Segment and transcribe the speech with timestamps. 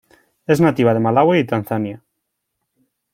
[0.53, 2.01] Es nativa de Malaui y Tanzania.